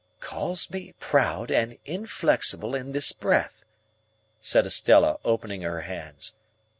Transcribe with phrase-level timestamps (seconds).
[0.19, 3.63] "Calls me proud and inflexible in this breath!"
[4.39, 6.33] said Estella, opening her hands.